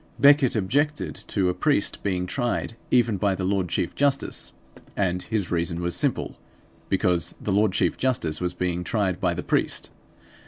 Becket 0.19 0.55
objected 0.55 1.13
to 1.27 1.47
a 1.49 1.53
priest 1.53 2.01
being 2.01 2.25
tried 2.25 2.75
even 2.89 3.17
by 3.17 3.35
the 3.35 3.43
Lord 3.43 3.69
Chief 3.69 3.93
Justice. 3.93 4.51
And 4.97 5.21
his 5.21 5.51
reason 5.51 5.79
was 5.79 5.95
simple: 5.95 6.39
because 6.89 7.35
the 7.39 7.51
Lord 7.51 7.71
Chief 7.73 7.97
Justice 7.97 8.41
was 8.41 8.55
being 8.55 8.83
tried 8.83 9.21
by 9.21 9.35
the 9.35 9.43
priest. 9.43 9.91